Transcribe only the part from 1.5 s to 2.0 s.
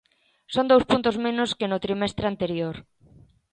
que no